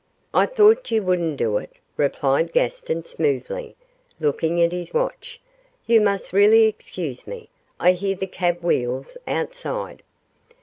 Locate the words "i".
0.33-0.47, 7.79-7.91